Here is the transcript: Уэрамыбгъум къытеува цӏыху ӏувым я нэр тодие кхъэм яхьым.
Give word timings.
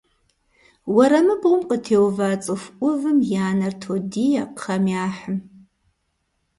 Уэрамыбгъум 0.95 1.61
къытеува 1.69 2.29
цӏыху 2.43 2.69
ӏувым 2.79 3.17
я 3.45 3.47
нэр 3.57 3.73
тодие 3.81 4.43
кхъэм 4.55 4.83
яхьым. 5.05 5.37